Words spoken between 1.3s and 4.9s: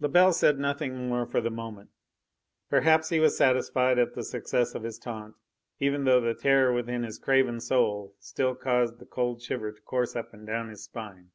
the moment. Perhaps he was satisfied at the success of